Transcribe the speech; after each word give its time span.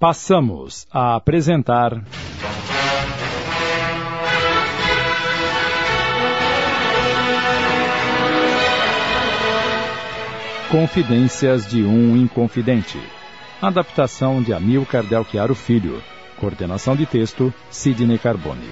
Passamos 0.00 0.86
a 0.90 1.14
apresentar. 1.16 2.02
Confidências 10.70 11.66
de 11.66 11.82
um 11.82 12.16
Inconfidente. 12.16 12.98
Adaptação 13.60 14.42
de 14.42 14.54
Amilcar 14.54 15.04
Delchiaro 15.04 15.54
Filho. 15.54 16.02
Coordenação 16.38 16.96
de 16.96 17.04
texto, 17.04 17.52
Sidney 17.68 18.16
Carbone. 18.16 18.70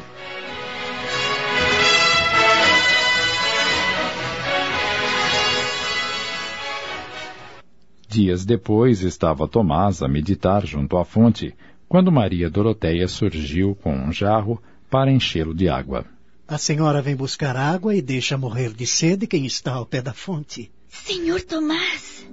Dias 8.09 8.47
depois 8.47 9.03
estava 9.03 9.47
Tomás 9.47 10.03
a 10.03 10.09
meditar 10.09 10.65
junto 10.65 10.97
à 10.97 11.05
fonte, 11.05 11.55
quando 11.87 12.11
Maria 12.11 12.49
Doroteia 12.49 13.07
surgiu 13.07 13.75
com 13.83 13.95
um 13.95 14.11
jarro 14.11 14.61
para 14.91 15.13
enchê-lo 15.13 15.55
de 15.55 15.69
água. 15.69 16.07
A 16.49 16.57
senhora 16.57 17.03
vem 17.03 17.15
buscar 17.15 17.55
água 17.55 17.95
e 17.95 18.01
deixa 18.01 18.39
morrer 18.39 18.73
de 18.73 18.87
sede 18.87 19.27
quem 19.27 19.45
está 19.45 19.75
ao 19.75 19.85
pé 19.85 20.01
da 20.01 20.15
fonte. 20.15 20.71
Senhor 20.89 21.43
Tomás, 21.43 22.27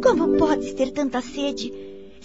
como 0.00 0.36
podes 0.36 0.72
ter 0.74 0.92
tanta 0.92 1.20
sede? 1.20 1.72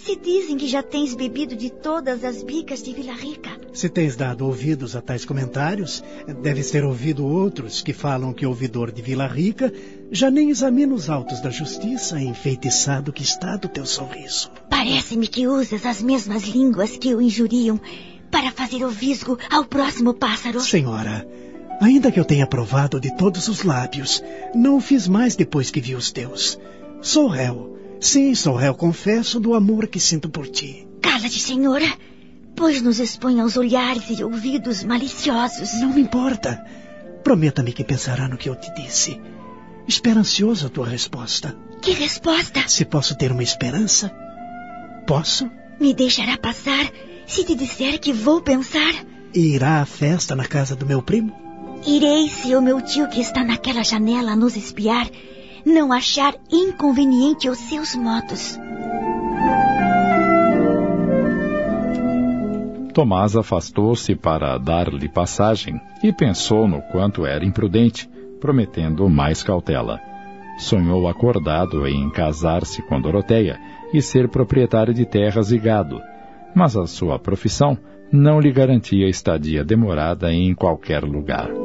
Se 0.04 0.16
dizem 0.16 0.56
que 0.56 0.66
já 0.66 0.82
tens 0.82 1.14
bebido 1.14 1.54
de 1.54 1.70
todas 1.70 2.24
as 2.24 2.42
bicas 2.42 2.82
de 2.82 2.92
Vila 2.92 3.12
Rica. 3.12 3.50
Se 3.72 3.88
tens 3.88 4.16
dado 4.16 4.44
ouvidos 4.44 4.96
a 4.96 5.00
tais 5.00 5.24
comentários, 5.24 6.02
deves 6.42 6.72
ter 6.72 6.84
ouvido 6.84 7.24
outros 7.24 7.82
que 7.82 7.92
falam 7.92 8.32
que 8.32 8.44
o 8.44 8.48
ouvidor 8.48 8.90
de 8.90 9.00
Vila 9.00 9.28
Rica 9.28 9.72
já 10.10 10.28
nem 10.28 10.50
examina 10.50 10.92
os 10.92 11.08
autos 11.08 11.40
da 11.40 11.50
justiça 11.50 12.20
enfeitiçado 12.20 13.12
que 13.12 13.22
está 13.22 13.56
do 13.56 13.68
teu 13.68 13.86
sorriso. 13.86 14.50
Parece-me 14.68 15.28
que 15.28 15.46
usas 15.46 15.86
as 15.86 16.02
mesmas 16.02 16.42
línguas 16.42 16.96
que 16.96 17.14
o 17.14 17.22
injuriam 17.22 17.80
para 18.28 18.50
fazer 18.50 18.84
o 18.84 18.90
visgo 18.90 19.38
ao 19.48 19.64
próximo 19.64 20.12
pássaro. 20.12 20.60
Senhora, 20.60 21.24
ainda 21.80 22.10
que 22.10 22.18
eu 22.18 22.24
tenha 22.24 22.46
provado 22.46 22.98
de 22.98 23.16
todos 23.16 23.46
os 23.46 23.62
lábios, 23.62 24.20
não 24.52 24.78
o 24.78 24.80
fiz 24.80 25.06
mais 25.06 25.36
depois 25.36 25.70
que 25.70 25.80
vi 25.80 25.94
os 25.94 26.10
teus. 26.10 26.58
Sou 27.00 27.28
réu 27.28 27.72
Sim, 28.02 28.34
sou 28.34 28.56
réu, 28.56 28.74
confesso, 28.74 29.38
do 29.38 29.54
amor 29.54 29.86
que 29.86 30.00
sinto 30.00 30.28
por 30.28 30.48
ti. 30.48 30.88
Cala-te, 31.00 31.38
senhora, 31.38 31.86
pois 32.56 32.82
nos 32.82 32.98
expõe 32.98 33.40
aos 33.40 33.56
olhares 33.56 34.10
e 34.10 34.24
ouvidos 34.24 34.82
maliciosos. 34.82 35.72
Não 35.80 35.94
me 35.94 36.00
importa. 36.00 36.60
Prometa-me 37.22 37.72
que 37.72 37.84
pensará 37.84 38.26
no 38.26 38.36
que 38.36 38.48
eu 38.48 38.56
te 38.56 38.74
disse. 38.74 39.20
Espero 39.86 40.18
ansioso 40.18 40.66
a 40.66 40.68
tua 40.68 40.88
resposta. 40.88 41.56
Que 41.80 41.92
resposta? 41.92 42.68
Se 42.68 42.84
posso 42.84 43.14
ter 43.14 43.30
uma 43.30 43.42
esperança? 43.44 44.12
Posso? 45.06 45.48
Me 45.78 45.94
deixará 45.94 46.36
passar 46.36 46.90
se 47.24 47.44
te 47.44 47.54
disser 47.54 48.00
que 48.00 48.12
vou 48.12 48.40
pensar? 48.40 48.94
Irá 49.32 49.80
à 49.80 49.86
festa 49.86 50.34
na 50.34 50.44
casa 50.44 50.74
do 50.74 50.84
meu 50.84 51.00
primo? 51.02 51.32
Irei 51.86 52.28
se 52.28 52.54
o 52.56 52.60
meu 52.60 52.80
tio 52.80 53.08
que 53.08 53.20
está 53.20 53.44
naquela 53.44 53.84
janela 53.84 54.32
a 54.32 54.36
nos 54.36 54.56
espiar 54.56 55.08
não 55.64 55.92
achar 55.92 56.34
inconveniente 56.50 57.48
os 57.48 57.58
seus 57.58 57.94
modos. 57.94 58.58
Tomás 62.92 63.34
afastou-se 63.36 64.14
para 64.14 64.58
dar-lhe 64.58 65.08
passagem 65.08 65.80
e 66.02 66.12
pensou 66.12 66.68
no 66.68 66.82
quanto 66.82 67.24
era 67.24 67.44
imprudente, 67.44 68.08
prometendo 68.38 69.08
mais 69.08 69.42
cautela. 69.42 69.98
Sonhou 70.58 71.08
acordado 71.08 71.86
em 71.86 72.10
casar-se 72.10 72.82
com 72.82 73.00
Doroteia 73.00 73.58
e 73.94 74.02
ser 74.02 74.28
proprietário 74.28 74.92
de 74.92 75.06
terras 75.06 75.50
e 75.50 75.58
gado, 75.58 76.00
mas 76.54 76.76
a 76.76 76.86
sua 76.86 77.18
profissão 77.18 77.78
não 78.12 78.38
lhe 78.38 78.52
garantia 78.52 79.08
estadia 79.08 79.64
demorada 79.64 80.30
em 80.30 80.54
qualquer 80.54 81.02
lugar. 81.02 81.61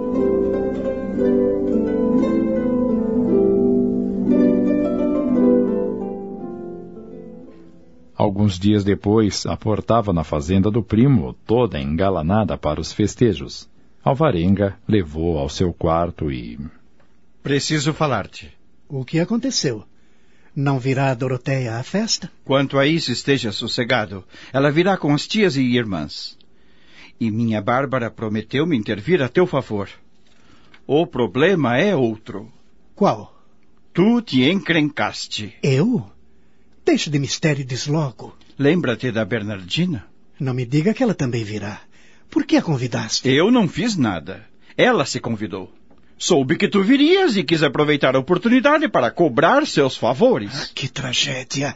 Alguns 8.17 8.57
dias 8.57 8.83
depois, 8.83 9.45
aportava 9.45 10.11
na 10.11 10.23
fazenda 10.23 10.71
do 10.71 10.81
primo, 10.81 11.35
toda 11.45 11.79
engalanada 11.79 12.57
para 12.57 12.81
os 12.81 12.91
festejos. 12.91 13.69
Alvarenga 14.03 14.75
levou 14.87 15.37
ao 15.37 15.47
seu 15.47 15.71
quarto 15.71 16.31
e. 16.31 16.57
Preciso 17.43 17.93
falar-te. 17.93 18.51
O 18.89 19.05
que 19.05 19.19
aconteceu? 19.19 19.83
Não 20.55 20.79
virá 20.79 21.11
a 21.11 21.13
Doroteia 21.13 21.75
à 21.75 21.83
festa? 21.83 22.31
Quanto 22.43 22.79
a 22.79 22.87
isso, 22.87 23.11
esteja 23.11 23.51
sossegado. 23.51 24.23
Ela 24.51 24.71
virá 24.71 24.97
com 24.97 25.13
as 25.13 25.27
tias 25.27 25.55
e 25.55 25.61
irmãs. 25.61 26.35
E 27.19 27.29
minha 27.29 27.61
Bárbara 27.61 28.09
prometeu-me 28.09 28.75
intervir 28.75 29.21
a 29.21 29.29
teu 29.29 29.45
favor. 29.45 29.87
O 30.87 31.05
problema 31.05 31.77
é 31.77 31.95
outro. 31.95 32.51
Qual? 32.95 33.37
Tu 33.93 34.21
te 34.23 34.49
encrencaste. 34.49 35.53
Eu? 35.61 36.09
Deixe 36.87 37.09
de 37.09 37.19
mistério 37.19 37.63
e 37.63 37.65
diz 37.65 37.85
logo. 37.85 38.33
Lembra-te 38.57 39.11
da 39.11 39.25
Bernardina? 39.25 40.07
Não 40.39 40.53
me 40.53 40.65
diga 40.65 40.93
que 40.93 41.03
ela 41.03 41.13
também 41.13 41.43
virá. 41.43 41.81
Por 42.29 42.45
que 42.45 42.55
a 42.55 42.61
convidaste? 42.61 43.27
Eu 43.27 43.51
não 43.51 43.67
fiz 43.67 43.97
nada. 43.97 44.45
Ela 44.77 45.05
se 45.05 45.19
convidou. 45.19 45.69
Soube 46.17 46.55
que 46.55 46.69
tu 46.69 46.81
virias 46.81 47.35
e 47.35 47.43
quis 47.43 47.61
aproveitar 47.61 48.15
a 48.15 48.19
oportunidade 48.19 48.87
para 48.87 49.11
cobrar 49.11 49.67
seus 49.67 49.97
favores. 49.97 50.53
Ah, 50.53 50.69
que 50.73 50.87
tragédia. 50.87 51.75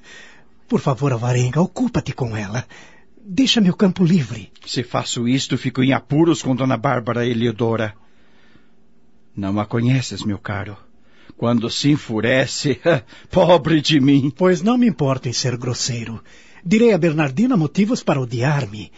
Por 0.65 0.79
favor, 0.79 1.11
Alvarenga, 1.11 1.59
ocupa-te 1.59 2.13
com 2.13 2.37
ela. 2.37 2.65
Deixa 3.21 3.59
meu 3.59 3.75
campo 3.75 4.05
livre. 4.05 4.49
Se 4.65 4.81
faço 4.81 5.27
isto, 5.27 5.57
fico 5.57 5.83
em 5.83 5.91
apuros 5.91 6.41
com 6.41 6.55
Dona 6.55 6.77
Bárbara 6.77 7.25
Eliodora. 7.25 7.93
Não 9.35 9.59
a 9.59 9.65
conheces, 9.65 10.23
meu 10.23 10.39
caro. 10.39 10.77
Quando 11.37 11.69
se 11.69 11.91
enfurece, 11.91 12.79
pobre 13.29 13.81
de 13.81 13.99
mim. 13.99 14.31
Pois 14.35 14.61
não 14.61 14.77
me 14.77 14.87
importo 14.87 15.27
em 15.27 15.33
ser 15.33 15.57
grosseiro. 15.57 16.23
Direi 16.63 16.93
a 16.93 16.97
Bernardina 16.97 17.57
motivos 17.57 18.03
para 18.03 18.21
odiar-me. 18.21 18.91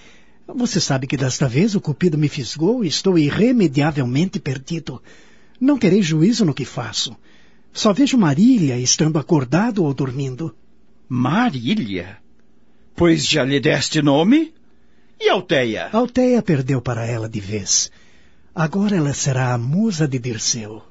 Você 0.48 0.80
sabe 0.82 1.08
que 1.08 1.16
desta 1.16 1.48
vez 1.48 1.74
o 1.74 1.82
cupido 1.82 2.18
me 2.18 2.28
fisgou 2.28 2.84
e 2.84 2.88
estou 2.88 3.18
irremediavelmente 3.18 4.40
perdido. 4.40 5.02
Não 5.60 5.78
terei 5.78 6.02
juízo 6.02 6.44
no 6.44 6.54
que 6.54 6.66
faço. 6.66 7.16
Só 7.72 7.94
vejo 7.94 8.18
Marília 8.18 8.78
estando 8.78 9.18
acordado 9.18 9.84
ou 9.84 9.94
dormindo. 9.94 10.54
Marília? 11.08 12.18
Pois 12.96 13.26
já 13.26 13.44
lhe 13.44 13.60
deste 13.60 14.02
nome? 14.02 14.54
E 15.20 15.30
Alteia? 15.30 15.90
Alteia 15.94 16.42
perdeu 16.42 16.82
para 16.82 17.06
ela 17.06 17.30
de 17.30 17.40
vez. 17.40 17.90
Agora 18.54 18.96
ela 18.96 19.14
será 19.14 19.54
a 19.54 19.58
musa 19.58 20.08
de 20.08 20.20
Dirceu. 20.20 20.84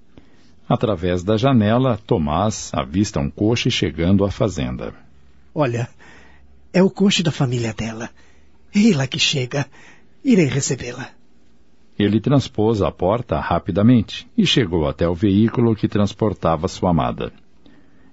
Através 0.72 1.22
da 1.22 1.37
janela, 1.37 2.00
Tomás 2.06 2.71
avista 2.72 3.21
um 3.21 3.28
coche 3.28 3.71
chegando 3.71 4.25
à 4.25 4.31
fazenda. 4.31 4.94
Olha, 5.55 5.87
é 6.72 6.83
o 6.83 6.88
coche 6.88 7.22
da 7.22 7.31
família 7.31 7.75
dela. 7.75 8.09
Ei 8.75 8.94
lá 8.94 9.06
que 9.06 9.19
chega. 9.19 9.66
Irei 10.25 10.47
recebê-la. 10.47 11.10
Ele 11.99 12.19
transpôs 12.22 12.81
a 12.81 12.91
porta 12.91 13.38
rapidamente 13.38 14.27
e 14.34 14.47
chegou 14.47 14.88
até 14.88 15.06
o 15.06 15.15
veículo 15.15 15.77
que 15.77 15.87
transportava 15.87 16.66
sua 16.69 16.89
amada. 16.89 17.31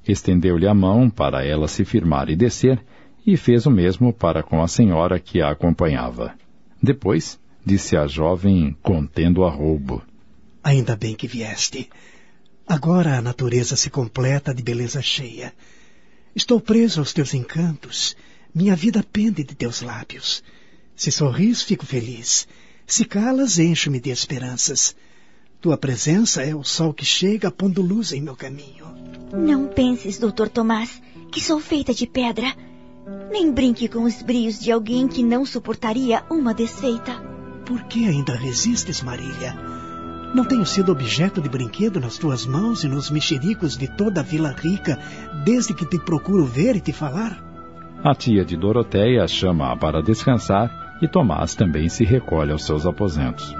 Estendeu-lhe 0.06 0.68
a 0.68 0.74
mão 0.74 1.10
para 1.10 1.46
ela 1.46 1.70
se 1.70 1.86
firmar 1.86 2.30
e 2.30 2.36
descer, 2.36 2.84
e 3.26 3.38
fez 3.38 3.66
o 3.66 3.72
mesmo 3.72 4.12
para 4.12 4.44
com 4.44 4.62
a 4.62 4.68
senhora 4.68 5.18
que 5.18 5.42
a 5.42 5.50
acompanhava. 5.50 6.34
Depois, 6.84 7.40
disse 7.66 7.96
a 7.96 8.06
jovem, 8.06 8.76
contendo 8.84 9.46
a 9.46 9.50
roubo. 9.50 10.04
Ainda 10.62 10.98
bem 10.98 11.16
que 11.16 11.26
vieste. 11.26 11.90
Agora 12.70 13.18
a 13.18 13.22
natureza 13.22 13.76
se 13.76 13.90
completa 13.90 14.54
de 14.54 14.62
beleza 14.62 15.02
cheia. 15.02 15.52
Estou 16.36 16.62
preso 16.62 17.00
aos 17.00 17.12
teus 17.12 17.34
encantos. 17.34 18.16
Minha 18.54 18.76
vida 18.76 19.04
pende 19.12 19.44
de 19.44 19.56
teus 19.56 19.82
lábios. 19.82 20.44
Se 20.96 21.12
sorris, 21.12 21.64
fico 21.64 21.84
feliz. 21.84 22.48
Se 22.86 23.06
calas, 23.06 23.58
encho-me 23.58 24.00
de 24.00 24.12
esperanças. 24.12 24.96
Tua 25.60 25.78
presença 25.78 26.44
é 26.44 26.54
o 26.54 26.64
sol 26.64 26.94
que 26.94 27.04
chega 27.04 27.50
pondo 27.50 27.82
luz 27.82 28.12
em 28.12 28.22
meu 28.22 28.36
caminho. 28.36 28.86
Não 29.34 29.66
penses, 29.68 30.20
doutor 30.20 30.48
Tomás, 30.48 31.02
que 31.32 31.42
sou 31.42 31.60
feita 31.60 31.92
de 31.92 32.06
pedra. 32.06 32.56
Nem 33.32 33.52
brinque 33.52 33.88
com 33.88 34.04
os 34.04 34.22
brios 34.22 34.60
de 34.60 34.72
alguém 34.72 35.08
que 35.08 35.24
não 35.24 35.44
suportaria 35.44 36.24
uma 36.30 36.54
desfeita. 36.54 37.20
Por 37.66 37.86
que 37.86 38.06
ainda 38.06 38.36
resistes, 38.36 39.02
Marília? 39.02 39.69
Não 40.34 40.46
tenho 40.46 40.64
sido 40.64 40.92
objeto 40.92 41.42
de 41.42 41.50
brinquedo 41.50 42.00
nas 42.00 42.18
tuas 42.18 42.46
mãos 42.46 42.84
e 42.84 42.88
nos 42.88 43.10
mexericos 43.10 43.76
de 43.76 43.88
toda 43.88 44.22
a 44.22 44.24
Vila 44.24 44.52
Rica 44.52 45.00
desde 45.44 45.74
que 45.74 45.86
te 45.86 45.98
procuro 45.98 46.46
ver 46.46 46.76
e 46.76 46.80
te 46.80 46.94
falar? 46.94 47.44
A 48.04 48.14
tia 48.14 48.46
de 48.46 48.56
Doroteia 48.56 49.28
chama-a 49.28 49.76
para 49.76 50.04
descansar 50.04 50.98
e 51.02 51.08
Tomás 51.08 51.56
também 51.56 51.90
se 51.90 52.06
recolhe 52.06 52.52
aos 52.52 52.64
seus 52.64 52.86
aposentos. 52.86 53.56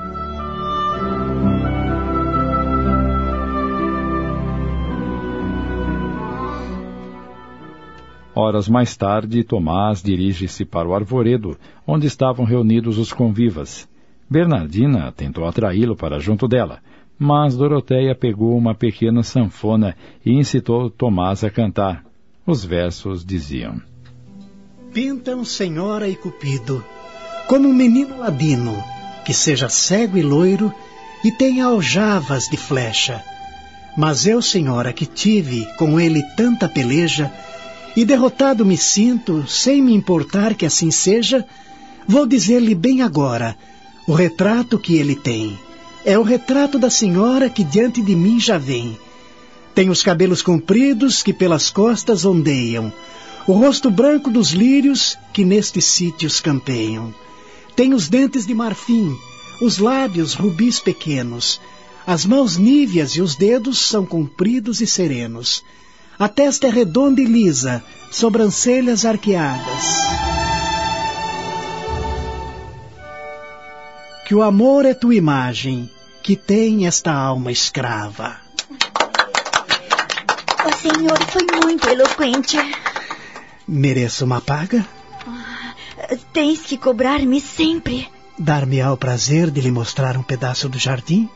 Horas 8.36 8.70
mais 8.70 8.96
tarde, 8.96 9.44
Tomás 9.44 10.04
dirige-se 10.04 10.64
para 10.64 10.88
o 10.88 10.94
arvoredo, 10.94 11.58
onde 11.86 12.06
estavam 12.06 12.46
reunidos 12.46 13.00
os 13.00 13.12
convivas. 13.12 13.90
Bernardina 14.30 15.12
tentou 15.12 15.46
atraí-lo 15.48 15.96
para 15.96 16.20
junto 16.20 16.48
dela, 16.48 16.82
mas 17.18 17.58
Doroteia 17.58 18.14
pegou 18.14 18.56
uma 18.56 18.76
pequena 18.76 19.24
sanfona 19.24 19.96
e 20.24 20.32
incitou 20.32 20.90
Tomás 20.90 21.44
a 21.44 21.50
cantar. 21.50 22.06
Os 22.46 22.64
versos 22.64 23.26
diziam: 23.26 23.82
Pintam 24.94 25.44
Senhora 25.44 26.08
e 26.08 26.16
Cupido, 26.16 26.86
como 27.48 27.68
um 27.68 27.74
menino 27.74 28.20
ladino, 28.20 28.84
que 29.26 29.34
seja 29.34 29.68
cego 29.68 30.16
e 30.16 30.22
loiro 30.22 30.72
e 31.26 31.32
tenha 31.32 31.66
aljavas 31.66 32.48
de 32.48 32.56
flecha. 32.56 33.24
Mas 33.98 34.28
eu, 34.28 34.44
Senhora, 34.44 34.94
que 34.94 35.08
tive 35.08 35.66
com 35.76 36.00
ele 36.00 36.22
tanta 36.38 36.70
peleja, 36.70 37.32
e 37.98 38.06
derrotado 38.06 38.64
me 38.64 38.78
sinto, 38.78 39.46
sem 39.48 39.82
me 39.82 39.94
importar 39.94 40.54
que 40.54 40.68
assim 40.68 40.92
seja, 40.92 41.46
vou 42.08 42.28
dizer-lhe 42.28 42.76
bem 42.76 43.02
agora 43.02 43.58
o 44.10 44.14
retrato 44.16 44.80
que 44.80 44.96
ele 44.96 45.16
tem. 45.16 45.56
É 46.04 46.18
o 46.18 46.24
retrato 46.24 46.80
da 46.80 46.90
senhora 46.90 47.48
que 47.48 47.64
diante 47.64 48.02
de 48.02 48.16
mim 48.16 48.40
já 48.40 48.58
vem. 48.58 48.98
Tem 49.76 49.88
os 49.92 50.02
cabelos 50.02 50.42
compridos 50.42 51.22
que 51.22 51.32
pelas 51.32 51.70
costas 51.70 52.26
ondeiam, 52.26 52.92
o 53.46 53.54
rosto 53.54 53.92
branco 53.92 54.32
dos 54.32 54.50
lírios 54.50 55.16
que 55.32 55.46
nestes 55.46 55.86
sítios 55.86 56.42
campeiam. 56.42 57.14
Tem 57.76 57.94
os 57.94 58.10
dentes 58.10 58.48
de 58.48 58.54
marfim, 58.56 59.16
os 59.62 59.78
lábios 59.78 60.34
rubis 60.34 60.80
pequenos, 60.80 61.62
as 62.08 62.26
mãos 62.26 62.58
níveas 62.58 63.12
e 63.12 63.22
os 63.22 63.36
dedos 63.36 63.78
são 63.78 64.08
compridos 64.08 64.82
e 64.82 64.88
serenos. 64.88 65.64
A 66.18 66.28
testa 66.28 66.66
é 66.66 66.72
redonda 66.72 67.22
e 67.22 67.26
lisa, 67.26 67.84
sobrancelhas 68.10 69.06
arqueadas. 69.06 70.39
Que 74.30 74.36
o 74.36 74.44
amor 74.44 74.86
é 74.86 74.94
tua 74.94 75.16
imagem, 75.16 75.90
que 76.22 76.36
tem 76.36 76.86
esta 76.86 77.12
alma 77.12 77.52
escrava. 77.52 78.38
O 80.68 80.72
senhor 80.72 81.18
foi 81.30 81.48
muito 81.64 81.90
eloquente. 81.90 82.58
Mereço 83.68 84.26
uma 84.26 84.40
paga? 84.40 84.86
Tens 86.32 86.62
que 86.62 86.78
cobrar-me 86.78 87.42
sempre. 87.42 88.08
Dar-me-á 88.38 88.94
o 88.94 88.98
prazer 88.98 89.50
de 89.50 89.62
lhe 89.62 89.72
mostrar 89.72 90.16
um 90.16 90.22
pedaço 90.22 90.70
do 90.70 90.78
jardim? 90.78 91.28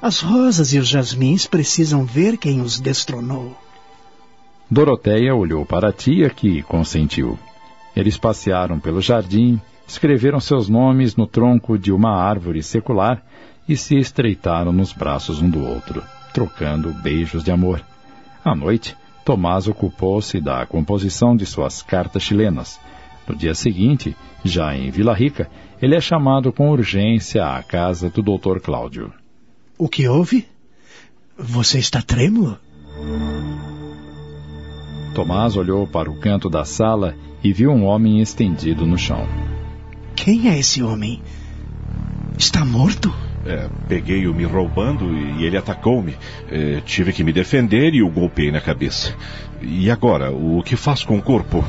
As 0.00 0.20
rosas 0.20 0.72
e 0.72 0.78
os 0.78 0.88
jasmins 0.88 1.46
precisam 1.46 2.06
ver 2.06 2.38
quem 2.38 2.62
os 2.62 2.80
destronou. 2.80 3.54
Doroteia 4.70 5.34
olhou 5.34 5.66
para 5.66 5.90
a 5.90 5.92
tia 5.92 6.30
que 6.30 6.62
consentiu. 6.62 7.38
Eles 7.94 8.16
passearam 8.16 8.80
pelo 8.80 9.02
jardim, 9.02 9.60
escreveram 9.86 10.40
seus 10.40 10.68
nomes 10.68 11.16
no 11.16 11.26
tronco 11.26 11.78
de 11.78 11.92
uma 11.92 12.10
árvore 12.10 12.62
secular 12.62 13.22
e 13.68 13.76
se 13.76 13.96
estreitaram 13.96 14.72
nos 14.72 14.92
braços 14.92 15.40
um 15.40 15.48
do 15.48 15.64
outro, 15.64 16.02
trocando 16.32 16.92
beijos 16.92 17.42
de 17.42 17.50
amor. 17.50 17.82
À 18.44 18.54
noite, 18.54 18.96
Tomás 19.24 19.66
ocupou-se 19.66 20.38
da 20.40 20.66
composição 20.66 21.34
de 21.34 21.46
suas 21.46 21.82
cartas 21.82 22.22
chilenas. 22.22 22.78
No 23.26 23.34
dia 23.34 23.54
seguinte, 23.54 24.14
já 24.44 24.76
em 24.76 24.90
Vila 24.90 25.14
Rica, 25.14 25.50
ele 25.80 25.94
é 25.94 26.00
chamado 26.00 26.52
com 26.52 26.70
urgência 26.70 27.46
à 27.46 27.62
casa 27.62 28.10
do 28.10 28.22
Dr. 28.22 28.60
Cláudio. 28.60 29.12
O 29.78 29.88
que 29.88 30.06
houve? 30.06 30.46
Você 31.38 31.78
está 31.78 32.02
trêmulo? 32.02 32.58
Tomás 35.14 35.56
olhou 35.56 35.86
para 35.86 36.10
o 36.10 36.18
canto 36.20 36.50
da 36.50 36.64
sala 36.64 37.14
e 37.42 37.52
viu 37.52 37.70
um 37.70 37.84
homem 37.84 38.20
estendido 38.20 38.84
no 38.84 38.98
chão. 38.98 39.26
Quem 40.16 40.48
é 40.48 40.58
esse 40.58 40.82
homem? 40.82 41.22
Está 42.38 42.64
morto? 42.64 43.12
É, 43.46 43.68
peguei-o 43.88 44.34
me 44.34 44.44
roubando 44.44 45.12
e 45.12 45.44
ele 45.44 45.56
atacou-me. 45.56 46.16
É, 46.50 46.80
tive 46.80 47.12
que 47.12 47.22
me 47.22 47.32
defender 47.32 47.94
e 47.94 48.02
o 48.02 48.10
golpeei 48.10 48.50
na 48.50 48.60
cabeça. 48.60 49.14
E 49.60 49.90
agora, 49.90 50.32
o 50.32 50.62
que 50.62 50.76
faço 50.76 51.06
com 51.06 51.18
o 51.18 51.22
corpo? 51.22 51.64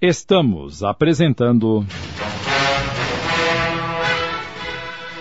Estamos 0.00 0.84
apresentando. 0.84 1.84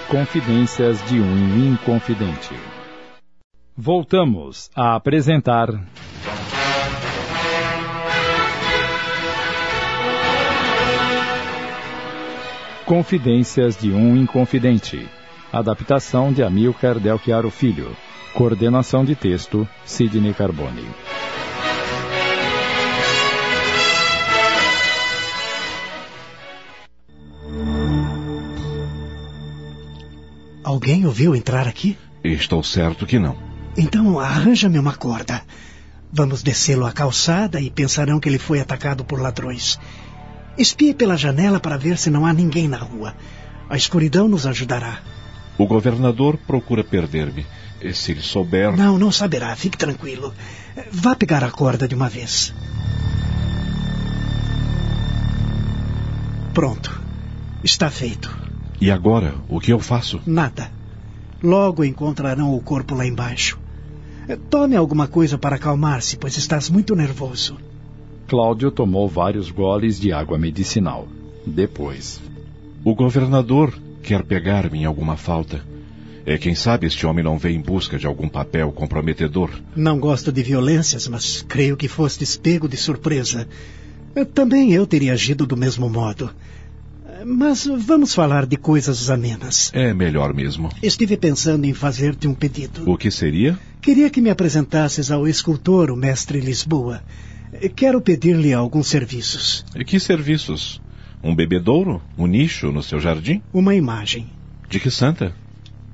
Confidências 0.08 1.04
de 1.10 1.20
um 1.20 1.74
Inconfidente. 1.74 2.54
Voltamos 3.76 4.70
a 4.76 4.96
apresentar. 4.96 5.68
Confidências 12.88 13.76
de 13.76 13.92
um 13.92 14.16
Inconfidente. 14.16 15.10
Adaptação 15.52 16.32
de 16.32 16.42
Amilcar 16.42 16.98
Del 16.98 17.20
Chiaro 17.20 17.52
Filho. 17.52 17.94
Coordenação 18.34 19.04
de 19.04 19.14
texto, 19.14 19.68
Sidney 19.84 20.34
Carbone. 20.34 20.88
Alguém 30.64 31.06
ouviu 31.06 31.36
entrar 31.36 31.68
aqui? 31.68 31.98
Estou 32.24 32.64
certo 32.64 33.06
que 33.06 33.20
não. 33.20 33.36
Então 33.76 34.18
arranja-me 34.18 34.80
uma 34.80 34.96
corda. 34.96 35.42
Vamos 36.10 36.42
descê-lo 36.42 36.86
à 36.86 36.94
calçada 36.94 37.60
e 37.60 37.70
pensarão 37.70 38.18
que 38.18 38.30
ele 38.30 38.40
foi 38.40 38.62
atacado 38.62 39.04
por 39.04 39.20
ladrões. 39.20 39.78
Espie 40.58 40.94
pela 40.94 41.16
janela 41.16 41.60
para 41.60 41.78
ver 41.78 41.98
se 41.98 42.10
não 42.10 42.26
há 42.26 42.34
ninguém 42.34 42.68
na 42.68 42.78
rua. 42.78 43.14
A 43.70 43.78
escuridão 43.78 44.28
nos 44.28 44.48
ajudará. 44.48 45.00
O 45.58 45.68
governador 45.68 46.38
procura 46.38 46.84
perder-me. 46.84 47.46
Se 47.94 48.12
ele 48.12 48.22
souber. 48.22 48.76
Não, 48.76 48.98
não 48.98 49.12
saberá. 49.12 49.56
Fique 49.56 49.78
tranquilo. 49.78 50.34
Vá 50.92 51.16
pegar 51.16 51.44
a 51.44 51.52
corda 51.52 51.88
de 51.88 51.94
uma 51.94 52.10
vez. 52.10 52.54
Pronto. 56.54 57.00
Está 57.64 57.90
feito. 57.92 58.36
E 58.82 58.90
agora, 58.90 59.36
o 59.48 59.60
que 59.60 59.72
eu 59.72 59.80
faço? 59.80 60.20
Nada. 60.26 60.72
Logo 61.44 61.84
encontrarão 61.84 62.56
o 62.56 62.62
corpo 62.62 62.96
lá 62.96 63.06
embaixo. 63.06 63.60
Tome 64.50 64.76
alguma 64.76 65.08
coisa 65.08 65.38
para 65.38 65.56
acalmar-se, 65.56 66.18
pois 66.18 66.36
estás 66.36 66.70
muito 66.70 66.96
nervoso. 66.96 67.58
Cláudio 68.28 68.70
tomou 68.70 69.08
vários 69.08 69.50
goles 69.50 69.98
de 69.98 70.12
água 70.12 70.38
medicinal. 70.38 71.08
Depois. 71.46 72.20
O 72.84 72.94
governador 72.94 73.74
quer 74.04 74.22
pegar-me 74.24 74.80
em 74.80 74.86
alguma 74.86 75.16
falta. 75.16 75.64
É 76.26 76.38
quem 76.38 76.54
sabe 76.54 76.86
este 76.86 77.06
homem 77.06 77.24
não 77.24 77.38
veio 77.38 77.56
em 77.56 77.62
busca 77.62 77.98
de 77.98 78.06
algum 78.06 78.28
papel 78.28 78.70
comprometedor. 78.74 79.50
Não 79.74 79.98
gosto 79.98 80.30
de 80.30 80.44
violências, 80.44 81.08
mas 81.08 81.42
creio 81.42 81.78
que 81.78 81.88
fostes 81.88 82.36
pego 82.36 82.68
de 82.68 82.76
surpresa. 82.76 83.48
Também 84.34 84.74
eu 84.74 84.86
teria 84.86 85.14
agido 85.14 85.46
do 85.46 85.56
mesmo 85.56 85.90
modo. 85.90 86.30
Mas 87.26 87.66
vamos 87.66 88.14
falar 88.14 88.46
de 88.46 88.58
coisas 88.58 89.10
amenas. 89.10 89.72
É 89.74 89.94
melhor 89.94 90.34
mesmo. 90.34 90.70
Estive 90.84 91.16
pensando 91.16 91.64
em 91.64 91.74
fazer-te 91.74 92.28
um 92.28 92.34
pedido. 92.34 92.92
O 92.92 92.98
que 92.98 93.10
seria? 93.10 93.58
Queria 93.82 94.10
que 94.10 94.20
me 94.20 94.30
apresentasses 94.30 95.10
ao 95.12 95.26
escultor, 95.26 95.90
o 95.90 95.96
mestre 95.96 96.42
Lisboa. 96.42 97.02
Quero 97.76 98.02
pedir-lhe 98.02 98.54
alguns 98.54 98.88
serviços. 98.88 99.66
E 99.76 99.84
que 99.84 100.00
serviços? 100.00 100.82
Um 101.24 101.36
bebedouro? 101.36 102.02
Um 102.18 102.28
nicho 102.28 102.72
no 102.72 102.84
seu 102.84 103.00
jardim? 103.00 103.42
Uma 103.54 103.76
imagem. 103.76 104.28
De 104.70 104.80
que 104.80 104.92
santa? 104.92 105.34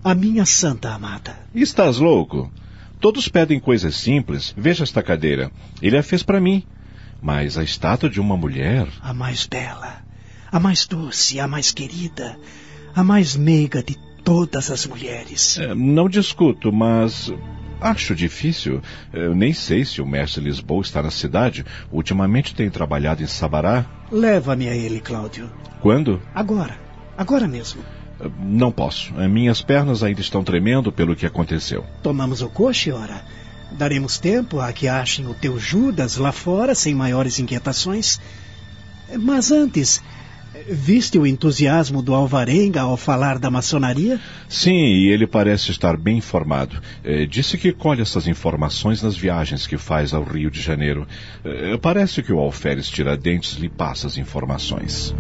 A 0.04 0.14
minha 0.14 0.46
santa 0.46 0.94
amada. 0.94 1.40
Estás 1.56 1.98
louco? 1.98 2.52
Todos 3.00 3.28
pedem 3.28 3.60
coisas 3.60 3.96
simples. 3.96 4.54
Veja 4.58 4.84
esta 4.84 5.02
cadeira. 5.02 5.52
Ele 5.82 5.98
a 5.98 6.04
fez 6.04 6.24
para 6.24 6.42
mim. 6.42 6.64
Mas 7.22 7.58
a 7.58 7.64
estátua 7.64 8.10
de 8.10 8.20
uma 8.20 8.36
mulher. 8.36 8.88
A 9.02 9.14
mais 9.14 9.46
bela, 9.48 10.02
a 10.52 10.60
mais 10.60 10.86
doce, 10.86 11.40
a 11.40 11.48
mais 11.48 11.72
querida, 11.72 12.38
a 12.94 13.02
mais 13.02 13.36
meiga 13.36 13.82
de 13.82 13.98
todas 14.24 14.70
as 14.70 14.86
mulheres. 14.86 15.58
É, 15.58 15.74
não 15.74 16.10
discuto, 16.10 16.72
mas 16.72 17.32
Acho 17.84 18.16
difícil. 18.16 18.82
Eu 19.12 19.36
nem 19.36 19.54
sei 19.54 19.84
se 19.84 20.02
o 20.02 20.06
mestre 20.06 20.44
Lisboa 20.44 20.82
está 20.82 21.04
na 21.04 21.12
cidade. 21.12 21.66
Ultimamente 21.92 22.56
tem 22.56 22.70
trabalhado 22.70 23.22
em 23.22 23.28
Sabará. 23.28 23.86
Leva-me 24.10 24.70
a 24.70 24.76
ele, 24.76 25.02
Cláudio. 25.02 25.52
Quando? 25.82 26.22
Agora. 26.34 26.78
Agora 27.18 27.48
mesmo. 27.48 27.84
Não 28.40 28.72
posso. 28.72 29.14
Minhas 29.14 29.62
pernas 29.62 30.02
ainda 30.02 30.22
estão 30.22 30.44
tremendo 30.44 30.92
pelo 30.92 31.16
que 31.16 31.26
aconteceu. 31.26 31.86
Tomamos 32.02 32.42
o 32.42 32.50
coche, 32.50 32.92
ora. 32.92 33.22
Daremos 33.74 34.18
tempo 34.18 34.60
a 34.60 34.72
que 34.72 34.88
achem 34.88 35.28
o 35.28 35.34
teu 35.34 35.60
Judas 35.60 36.16
lá 36.16 36.32
fora 36.32 36.74
sem 36.74 36.96
maiores 36.96 37.38
inquietações. 37.38 38.20
Mas 39.20 39.52
antes, 39.52 40.02
Viste 40.70 41.18
o 41.18 41.28
entusiasmo 41.28 42.02
do 42.02 42.14
Alvarenga 42.14 42.82
ao 42.82 42.96
falar 42.96 43.38
da 43.38 43.52
maçonaria? 43.52 44.20
Sim, 44.48 44.72
e 44.72 45.10
ele 45.10 45.28
parece 45.28 45.72
estar 45.72 45.98
bem 45.98 46.18
informado. 46.18 46.80
É, 47.04 47.26
disse 47.26 47.58
que 47.58 47.74
colhe 47.74 48.02
essas 48.02 48.28
informações 48.28 49.02
nas 49.02 49.16
viagens 49.16 49.68
que 49.68 49.78
faz 49.78 50.14
ao 50.14 50.24
Rio 50.24 50.50
de 50.50 50.62
Janeiro. 50.62 51.08
É, 51.44 51.78
parece 51.78 52.24
que 52.24 52.32
o 52.32 52.40
Alferes 52.40 52.88
Tiradentes 52.88 53.58
lhe 53.58 53.70
passa 53.70 54.08
as 54.08 54.18
informações. 54.18 55.14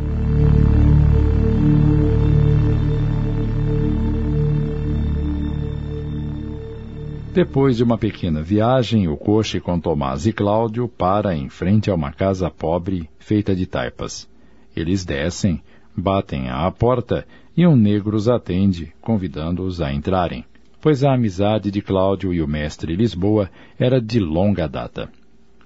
Depois 7.33 7.77
de 7.77 7.83
uma 7.83 7.97
pequena 7.97 8.43
viagem, 8.43 9.07
o 9.07 9.17
coche 9.17 9.59
com 9.59 9.79
Tomás 9.79 10.27
e 10.27 10.31
Cláudio 10.31 10.88
para 10.88 11.35
em 11.35 11.50
frente 11.50 11.89
a 11.89 11.95
uma 11.95 12.12
casa 12.12 12.50
pobre 12.50 13.09
feita 13.17 13.55
de 13.55 13.65
taipas. 13.65 14.31
Eles 14.75 15.05
descem, 15.05 15.61
batem 15.95 16.49
à 16.49 16.69
porta 16.71 17.25
e 17.55 17.65
um 17.67 17.75
negro 17.75 18.17
os 18.17 18.27
atende, 18.27 18.93
convidando-os 19.01 19.81
a 19.81 19.93
entrarem, 19.93 20.43
pois 20.81 21.03
a 21.03 21.13
amizade 21.13 21.69
de 21.69 21.81
Cláudio 21.81 22.33
e 22.33 22.41
o 22.41 22.47
mestre 22.47 22.95
Lisboa 22.95 23.49
era 23.79 24.01
de 24.01 24.19
longa 24.19 24.67
data. 24.67 25.09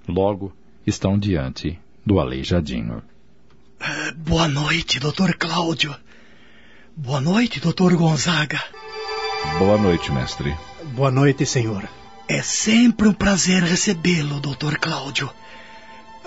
Logo, 0.06 0.52
estão 0.86 1.18
diante 1.18 1.78
do 2.04 2.20
aleijadinho. 2.20 3.02
Uh, 3.80 4.14
boa 4.16 4.48
noite, 4.48 4.98
doutor 4.98 5.34
Cláudio. 5.34 5.94
Boa 6.96 7.20
noite, 7.20 7.60
doutor 7.60 7.94
Gonzaga. 7.94 8.60
Boa 9.58 9.78
noite, 9.78 10.10
mestre. 10.10 10.54
Boa 10.94 11.10
noite, 11.10 11.46
senhor. 11.46 11.88
É 12.28 12.42
sempre 12.42 13.08
um 13.08 13.12
prazer 13.12 13.62
recebê-lo, 13.62 14.40
doutor 14.40 14.78
Cláudio. 14.78 15.30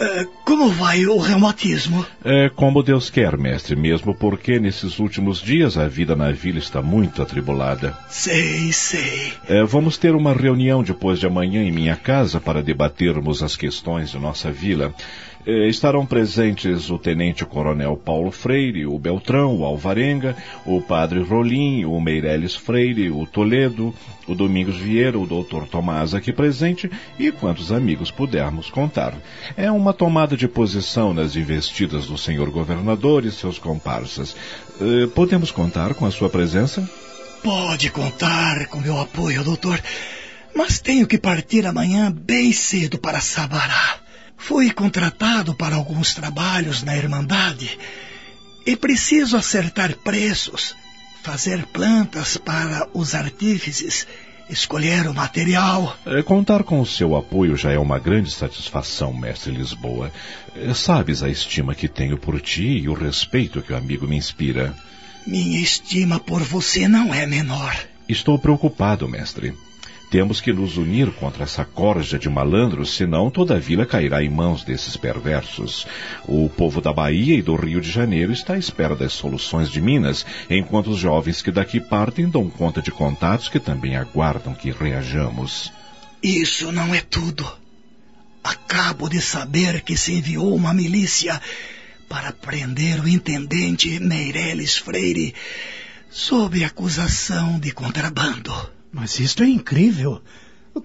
É, 0.01 0.25
como 0.43 0.67
vai 0.69 1.05
o 1.05 1.19
reumatismo? 1.19 2.03
É 2.25 2.49
como 2.49 2.81
Deus 2.81 3.11
quer, 3.11 3.37
mestre, 3.37 3.75
mesmo 3.75 4.15
porque 4.15 4.59
nesses 4.59 4.97
últimos 4.97 5.39
dias 5.39 5.77
a 5.77 5.87
vida 5.87 6.15
na 6.15 6.31
vila 6.31 6.57
está 6.57 6.81
muito 6.81 7.21
atribulada. 7.21 7.95
Sei, 8.09 8.73
sei. 8.73 9.31
É, 9.47 9.63
vamos 9.63 9.99
ter 9.99 10.15
uma 10.15 10.33
reunião 10.33 10.81
depois 10.81 11.19
de 11.19 11.27
amanhã 11.27 11.61
em 11.61 11.71
minha 11.71 11.95
casa 11.95 12.39
para 12.39 12.63
debatermos 12.63 13.43
as 13.43 13.55
questões 13.55 14.09
de 14.09 14.17
nossa 14.17 14.51
vila. 14.51 14.91
Eh, 15.45 15.67
estarão 15.67 16.05
presentes 16.05 16.89
o 16.89 16.97
tenente-coronel 16.97 17.97
Paulo 17.97 18.31
Freire, 18.31 18.85
o 18.85 18.99
Beltrão, 18.99 19.57
o 19.57 19.65
Alvarenga, 19.65 20.35
o 20.65 20.81
padre 20.81 21.21
Rolim, 21.21 21.85
o 21.85 21.99
Meirelles 21.99 22.55
Freire, 22.55 23.09
o 23.09 23.25
Toledo, 23.25 23.93
o 24.27 24.35
Domingos 24.35 24.77
Vieira, 24.77 25.17
o 25.17 25.25
doutor 25.25 25.67
Tomás 25.67 26.13
aqui 26.13 26.31
presente 26.31 26.89
e 27.17 27.31
quantos 27.31 27.71
amigos 27.71 28.11
pudermos 28.11 28.69
contar. 28.69 29.13
É 29.57 29.71
uma 29.71 29.93
tomada 29.93 30.37
de 30.37 30.47
posição 30.47 31.13
nas 31.13 31.35
investidas 31.35 32.05
do 32.05 32.17
senhor 32.17 32.49
governador 32.51 33.25
e 33.25 33.31
seus 33.31 33.57
comparsas. 33.57 34.35
Eh, 34.79 35.07
podemos 35.15 35.51
contar 35.51 35.95
com 35.95 36.05
a 36.05 36.11
sua 36.11 36.29
presença? 36.29 36.87
Pode 37.43 37.89
contar 37.89 38.67
com 38.67 38.79
meu 38.79 38.99
apoio, 38.99 39.43
doutor. 39.43 39.81
Mas 40.55 40.79
tenho 40.79 41.07
que 41.07 41.17
partir 41.17 41.65
amanhã 41.65 42.11
bem 42.11 42.51
cedo 42.51 42.99
para 42.99 43.19
Sabará. 43.19 44.10
Fui 44.41 44.71
contratado 44.71 45.53
para 45.53 45.75
alguns 45.75 46.13
trabalhos 46.13 46.81
na 46.81 46.97
Irmandade 46.97 47.77
e 48.65 48.75
preciso 48.75 49.37
acertar 49.37 49.95
preços, 49.97 50.75
fazer 51.21 51.65
plantas 51.67 52.37
para 52.37 52.87
os 52.93 53.13
artífices, 53.13 54.07
escolher 54.49 55.07
o 55.07 55.13
material. 55.13 55.95
É, 56.05 56.23
contar 56.23 56.63
com 56.63 56.81
o 56.81 56.85
seu 56.85 57.15
apoio 57.15 57.55
já 57.55 57.71
é 57.71 57.77
uma 57.77 57.99
grande 57.99 58.31
satisfação, 58.31 59.13
mestre 59.13 59.53
Lisboa. 59.53 60.11
É, 60.55 60.73
sabes 60.73 61.21
a 61.21 61.29
estima 61.29 61.75
que 61.75 61.87
tenho 61.87 62.17
por 62.17 62.41
ti 62.41 62.79
e 62.79 62.89
o 62.89 62.93
respeito 62.93 63.61
que 63.61 63.71
o 63.71 63.77
amigo 63.77 64.07
me 64.07 64.17
inspira. 64.17 64.75
Minha 65.25 65.61
estima 65.61 66.19
por 66.19 66.41
você 66.41 66.87
não 66.87 67.13
é 67.13 67.27
menor. 67.27 67.77
Estou 68.09 68.39
preocupado, 68.39 69.07
mestre. 69.07 69.53
Temos 70.11 70.41
que 70.41 70.51
nos 70.51 70.75
unir 70.75 71.09
contra 71.13 71.45
essa 71.45 71.63
corja 71.63 72.19
de 72.19 72.27
malandros, 72.27 72.97
senão 72.97 73.31
toda 73.31 73.55
a 73.55 73.59
vila 73.59 73.85
cairá 73.85 74.21
em 74.21 74.29
mãos 74.29 74.61
desses 74.61 74.97
perversos. 74.97 75.87
O 76.27 76.49
povo 76.49 76.81
da 76.81 76.91
Bahia 76.91 77.37
e 77.37 77.41
do 77.41 77.55
Rio 77.55 77.79
de 77.79 77.89
Janeiro 77.89 78.33
está 78.33 78.55
à 78.55 78.57
espera 78.57 78.93
das 78.93 79.13
soluções 79.13 79.69
de 79.71 79.79
Minas, 79.79 80.25
enquanto 80.49 80.89
os 80.89 80.99
jovens 80.99 81.41
que 81.41 81.49
daqui 81.49 81.79
partem 81.79 82.29
dão 82.29 82.49
conta 82.49 82.81
de 82.81 82.91
contatos 82.91 83.47
que 83.47 83.57
também 83.57 83.95
aguardam 83.95 84.53
que 84.53 84.69
reajamos. 84.69 85.71
Isso 86.21 86.73
não 86.73 86.93
é 86.93 86.99
tudo. 86.99 87.49
Acabo 88.43 89.07
de 89.07 89.21
saber 89.21 89.79
que 89.79 89.95
se 89.95 90.15
enviou 90.15 90.53
uma 90.53 90.73
milícia 90.73 91.41
para 92.09 92.33
prender 92.33 93.01
o 93.01 93.07
intendente 93.07 93.97
Meireles 94.01 94.77
Freire 94.77 95.33
sob 96.09 96.65
acusação 96.65 97.57
de 97.57 97.71
contrabando. 97.71 98.80
Mas 98.91 99.19
isto 99.19 99.43
é 99.43 99.47
incrível. 99.47 100.21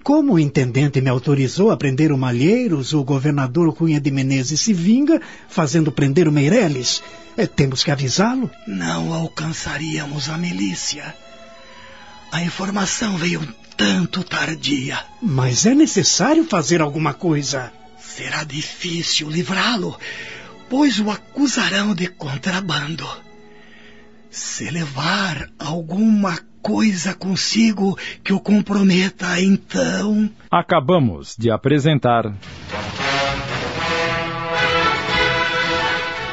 Como 0.03 0.33
o 0.33 0.39
intendente 0.39 0.99
me 1.01 1.09
autorizou 1.09 1.71
a 1.71 1.77
prender 1.77 2.11
o 2.11 2.17
Malheiros, 2.17 2.93
o 2.93 3.03
governador 3.03 3.73
Cunha 3.73 4.01
de 4.01 4.11
Menezes 4.11 4.59
se 4.61 4.73
vinga, 4.73 5.21
fazendo 5.47 5.91
prender 5.91 6.27
o 6.27 6.31
Meireles. 6.31 7.01
É, 7.37 7.47
temos 7.47 7.83
que 7.83 7.91
avisá-lo. 7.91 8.49
Não 8.67 9.13
alcançaríamos 9.13 10.29
a 10.29 10.37
milícia. 10.37 11.15
A 12.31 12.43
informação 12.43 13.17
veio 13.17 13.41
um 13.41 13.47
tanto 13.77 14.23
tardia. 14.23 14.99
Mas 15.21 15.65
é 15.65 15.73
necessário 15.73 16.43
fazer 16.43 16.81
alguma 16.81 17.13
coisa. 17.13 17.71
Será 17.99 18.43
difícil 18.43 19.29
livrá-lo, 19.29 19.97
pois 20.69 20.99
o 20.99 21.09
acusarão 21.09 21.93
de 21.93 22.07
contrabando. 22.07 23.07
Se 24.29 24.69
levar 24.69 25.49
alguma 25.57 26.37
coisa 26.67 27.13
consigo 27.13 27.97
que 28.21 28.33
o 28.33 28.41
comprometa, 28.41 29.39
então. 29.39 30.29
Acabamos 30.51 31.33
de 31.39 31.49
apresentar. 31.49 32.25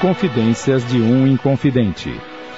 Confidências 0.01 0.85
de 0.89 1.01
um 1.01 1.25
Inconfidente. 1.25 2.13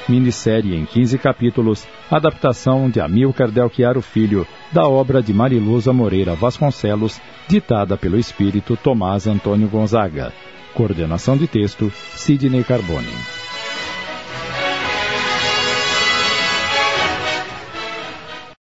Minissérie 0.08 0.74
em 0.74 0.86
15 0.86 1.18
capítulos, 1.18 1.86
adaptação 2.10 2.88
de 2.88 2.98
Amilcar 2.98 3.50
Delchiaro 3.50 4.00
Filho, 4.00 4.46
da 4.72 4.88
obra 4.88 5.22
de 5.22 5.34
Mariluza 5.34 5.92
Moreira 5.92 6.34
Vasconcelos, 6.34 7.20
ditada 7.46 7.98
pelo 7.98 8.18
espírito 8.18 8.74
Tomás 8.74 9.26
Antônio 9.26 9.68
Gonzaga. 9.68 10.32
Coordenação 10.72 11.36
de 11.36 11.46
texto, 11.46 11.92
Sidney 12.14 12.64
Carbone. 12.64 13.35